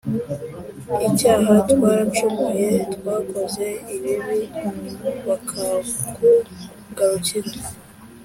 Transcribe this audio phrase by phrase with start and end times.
[1.07, 4.37] icyaha twaracumuye d twakoze ibibi
[5.27, 7.51] bakakugarukira